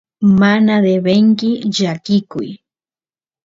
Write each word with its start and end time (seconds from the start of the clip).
mana 0.39 0.73
devenki 0.85 1.49
llakikuy 1.75 2.49